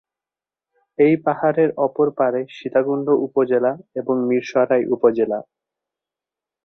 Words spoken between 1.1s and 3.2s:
পাহাড়ের অপর পাড়ে সীতাকুণ্ড